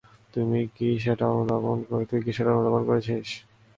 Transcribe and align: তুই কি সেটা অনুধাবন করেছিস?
তুই 0.33 0.43
কি 0.75 0.87
সেটা 0.99 1.25
অনুধাবন 1.31 2.81
করেছিস? 2.89 3.27